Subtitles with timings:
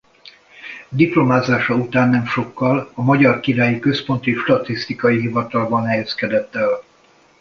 [0.89, 6.83] Diplomázása után nem sokkal a Magyar Királyi Központi Statisztikai Hivatalban helyezkedett el.